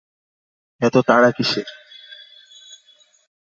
[0.81, 1.67] এত তাড়া কিসের।